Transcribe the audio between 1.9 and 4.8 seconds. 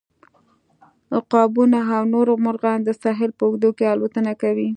او نور مرغان د ساحل په اوږدو کې الوتنه کوي